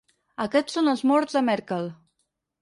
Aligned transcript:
Aquests 0.45 0.77
són 0.77 0.89
els 0.93 1.03
morts 1.11 1.37
de 1.37 1.45
Merkel. 1.51 1.93